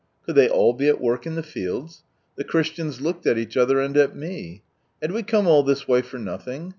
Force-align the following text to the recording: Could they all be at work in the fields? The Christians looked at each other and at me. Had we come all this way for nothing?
Could 0.25 0.33
they 0.33 0.49
all 0.49 0.73
be 0.73 0.87
at 0.87 0.99
work 0.99 1.27
in 1.27 1.35
the 1.35 1.43
fields? 1.43 2.01
The 2.35 2.43
Christians 2.43 3.01
looked 3.01 3.27
at 3.27 3.37
each 3.37 3.55
other 3.55 3.79
and 3.79 3.95
at 3.95 4.15
me. 4.15 4.63
Had 4.99 5.11
we 5.11 5.21
come 5.21 5.45
all 5.45 5.61
this 5.61 5.87
way 5.87 6.01
for 6.01 6.17
nothing? 6.17 6.69